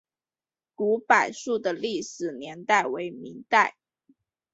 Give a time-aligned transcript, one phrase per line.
[0.73, 3.77] 古柏树的历史年代为明代。